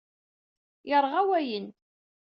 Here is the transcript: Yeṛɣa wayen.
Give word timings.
Yeṛɣa 0.89 1.21
wayen. 1.27 1.67